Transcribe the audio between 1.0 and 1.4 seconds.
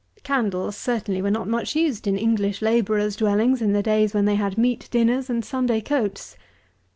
were